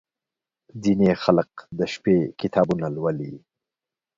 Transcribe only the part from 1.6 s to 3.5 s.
د شپې کتابونه لولي.